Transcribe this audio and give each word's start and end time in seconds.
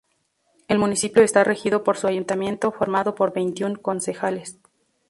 El 0.67 0.79
municipio 0.79 1.21
está 1.21 1.43
regido 1.43 1.83
por 1.83 1.95
su 1.95 2.07
ayuntamiento, 2.07 2.71
formado 2.71 3.13
por 3.13 3.33
veintiún 3.33 3.75
concejales. 3.75 4.57